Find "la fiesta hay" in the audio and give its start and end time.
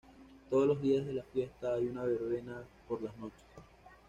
1.13-1.85